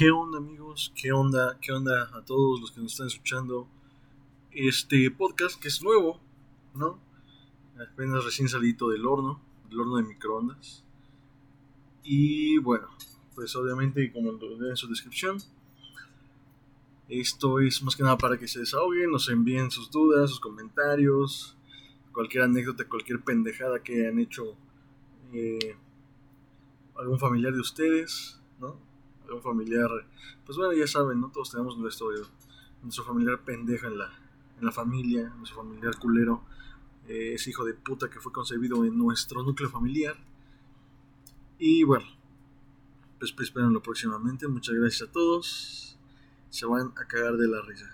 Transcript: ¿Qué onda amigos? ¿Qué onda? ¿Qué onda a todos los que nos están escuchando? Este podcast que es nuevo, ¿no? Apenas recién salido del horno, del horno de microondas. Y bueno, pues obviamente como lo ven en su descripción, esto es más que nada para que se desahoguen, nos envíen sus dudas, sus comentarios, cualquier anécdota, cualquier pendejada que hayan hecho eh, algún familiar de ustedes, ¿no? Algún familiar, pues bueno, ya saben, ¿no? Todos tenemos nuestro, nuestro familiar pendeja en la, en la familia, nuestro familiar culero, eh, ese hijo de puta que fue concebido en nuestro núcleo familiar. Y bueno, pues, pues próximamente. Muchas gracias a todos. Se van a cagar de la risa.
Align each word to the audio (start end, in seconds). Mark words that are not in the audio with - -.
¿Qué 0.00 0.10
onda 0.10 0.38
amigos? 0.38 0.94
¿Qué 0.96 1.12
onda? 1.12 1.58
¿Qué 1.60 1.72
onda 1.72 2.08
a 2.14 2.24
todos 2.24 2.58
los 2.58 2.72
que 2.72 2.80
nos 2.80 2.92
están 2.92 3.08
escuchando? 3.08 3.68
Este 4.50 5.10
podcast 5.10 5.60
que 5.60 5.68
es 5.68 5.82
nuevo, 5.82 6.18
¿no? 6.74 6.98
Apenas 7.78 8.24
recién 8.24 8.48
salido 8.48 8.88
del 8.88 9.04
horno, 9.04 9.42
del 9.68 9.78
horno 9.78 9.96
de 9.98 10.04
microondas. 10.04 10.86
Y 12.02 12.56
bueno, 12.56 12.88
pues 13.34 13.54
obviamente 13.56 14.10
como 14.10 14.32
lo 14.32 14.56
ven 14.56 14.70
en 14.70 14.76
su 14.78 14.88
descripción, 14.88 15.36
esto 17.10 17.60
es 17.60 17.82
más 17.82 17.94
que 17.94 18.02
nada 18.02 18.16
para 18.16 18.38
que 18.38 18.48
se 18.48 18.60
desahoguen, 18.60 19.10
nos 19.10 19.28
envíen 19.28 19.70
sus 19.70 19.90
dudas, 19.90 20.30
sus 20.30 20.40
comentarios, 20.40 21.58
cualquier 22.12 22.44
anécdota, 22.44 22.88
cualquier 22.88 23.20
pendejada 23.20 23.82
que 23.82 24.00
hayan 24.00 24.18
hecho 24.18 24.56
eh, 25.34 25.76
algún 26.96 27.18
familiar 27.18 27.52
de 27.52 27.60
ustedes, 27.60 28.40
¿no? 28.58 28.88
Algún 29.30 29.42
familiar, 29.42 29.88
pues 30.44 30.58
bueno, 30.58 30.72
ya 30.72 30.86
saben, 30.86 31.20
¿no? 31.20 31.30
Todos 31.30 31.52
tenemos 31.52 31.78
nuestro, 31.78 32.08
nuestro 32.82 33.04
familiar 33.04 33.40
pendeja 33.44 33.86
en 33.86 33.96
la, 33.96 34.12
en 34.58 34.66
la 34.66 34.72
familia, 34.72 35.32
nuestro 35.38 35.62
familiar 35.62 35.96
culero, 35.98 36.42
eh, 37.06 37.34
ese 37.34 37.50
hijo 37.50 37.64
de 37.64 37.74
puta 37.74 38.10
que 38.10 38.18
fue 38.18 38.32
concebido 38.32 38.84
en 38.84 38.98
nuestro 38.98 39.42
núcleo 39.44 39.70
familiar. 39.70 40.16
Y 41.58 41.84
bueno, 41.84 42.06
pues, 43.20 43.32
pues 43.32 43.52
próximamente. 43.84 44.48
Muchas 44.48 44.74
gracias 44.74 45.08
a 45.08 45.12
todos. 45.12 45.96
Se 46.48 46.66
van 46.66 46.92
a 46.96 47.06
cagar 47.06 47.36
de 47.36 47.46
la 47.46 47.60
risa. 47.60 47.88